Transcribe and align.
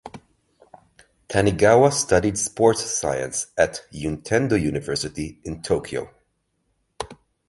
Tanigawa 1.29 1.93
studied 1.93 2.35
sports 2.35 2.81
science 2.89 3.45
at 3.55 3.83
Juntendo 3.93 4.59
University 4.59 5.39
in 5.43 5.61
Tokyo. 5.61 6.09